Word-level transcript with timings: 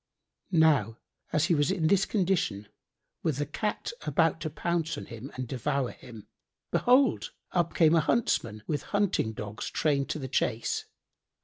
Now 0.49 0.97
as 1.31 1.45
he 1.45 1.53
was 1.53 1.69
in 1.69 1.85
this 1.85 2.07
condition, 2.07 2.67
with 3.21 3.37
the 3.37 3.45
Cat 3.45 3.91
about 4.01 4.41
to 4.41 4.49
pounce 4.49 4.97
on 4.97 5.05
him 5.05 5.31
and 5.35 5.47
devour 5.47 5.91
him, 5.91 6.25
behold, 6.71 7.29
up 7.51 7.75
came 7.75 7.93
a 7.93 7.99
huntsman, 8.01 8.63
with 8.65 8.81
hunting 8.97 9.31
dogs 9.31 9.69
trained 9.69 10.09
to 10.09 10.17
the 10.17 10.27
chase. 10.27 10.85